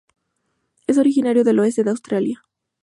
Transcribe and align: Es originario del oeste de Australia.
Es 0.87 0.97
originario 0.97 1.43
del 1.43 1.59
oeste 1.59 1.83
de 1.83 1.91
Australia. 1.91 2.43